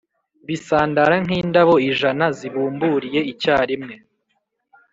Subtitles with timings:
[0.47, 3.95] bisandara nk’“indabo ijana zibumburiye icyarimwe